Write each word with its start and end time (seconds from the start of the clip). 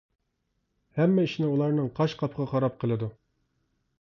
ھەممە 0.99 1.25
ئىشنى 1.27 1.49
ئۇلارنىڭ 1.51 1.93
قاش-قاپىقىغا 2.01 2.53
قاراپ 2.57 2.81
قىلىدۇ. 2.85 3.13